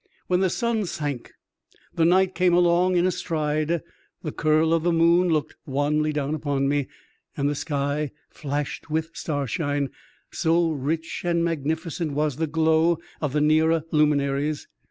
[0.25, 1.31] When the sun sank,
[1.93, 3.83] the night came along in a stride;
[4.23, 6.87] the curl of the moon looked wanly down upon me,
[7.37, 9.91] and the sky flashed with starshine,
[10.31, 14.67] so rich and magnifi cent was the glow of the nearer luminaries.